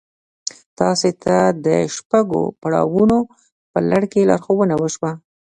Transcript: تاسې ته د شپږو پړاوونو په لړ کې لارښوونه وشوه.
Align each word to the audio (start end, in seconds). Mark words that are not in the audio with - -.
تاسې 0.79 1.09
ته 1.23 1.35
د 1.65 1.67
شپږو 1.95 2.41
پړاوونو 2.61 3.17
په 3.71 3.79
لړ 3.89 4.01
کې 4.11 4.27
لارښوونه 4.29 4.75
وشوه. 4.77 5.11